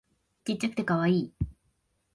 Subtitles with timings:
[0.45, 1.33] ちっちゃくてカワイイ